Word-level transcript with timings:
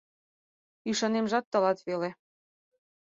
—Ӱшанемжат 0.89 1.45
тылат 1.51 1.77
веле... 1.87 2.09